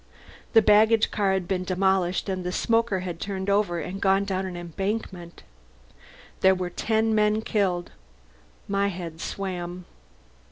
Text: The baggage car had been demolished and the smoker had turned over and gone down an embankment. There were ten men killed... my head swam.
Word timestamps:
The 0.53 0.63
baggage 0.63 1.11
car 1.11 1.33
had 1.33 1.47
been 1.47 1.63
demolished 1.63 2.27
and 2.27 2.43
the 2.43 2.51
smoker 2.51 3.01
had 3.01 3.19
turned 3.19 3.51
over 3.51 3.79
and 3.79 4.01
gone 4.01 4.25
down 4.25 4.47
an 4.47 4.57
embankment. 4.57 5.43
There 6.39 6.55
were 6.55 6.71
ten 6.71 7.13
men 7.13 7.43
killed... 7.43 7.91
my 8.67 8.87
head 8.87 9.21
swam. 9.21 9.85